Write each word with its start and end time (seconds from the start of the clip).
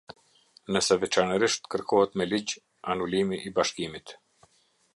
Nëse 0.77 0.95
veçanërisht 1.01 1.69
kërkohet 1.75 2.17
me 2.21 2.27
ligj, 2.31 2.55
anulimi 2.95 3.41
i 3.51 3.53
bashkimit. 3.59 4.15